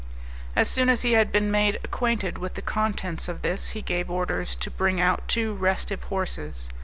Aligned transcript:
As 0.55 0.67
soon 0.67 0.89
as 0.89 1.03
he 1.03 1.11
had 1.11 1.31
been 1.31 1.51
made 1.51 1.75
acquainted 1.83 2.39
with 2.39 2.55
the 2.55 2.63
contents 2.63 3.27
of 3.27 3.43
this, 3.43 3.69
he 3.77 3.83
gave 3.83 4.09
orders 4.09 4.55
to 4.55 4.71
bring 4.71 4.99
out 4.99 5.27
two 5.27 5.53
restive 5.53 6.05
horses. 6.05 6.69